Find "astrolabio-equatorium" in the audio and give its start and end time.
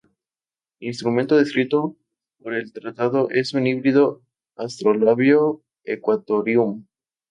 4.55-6.87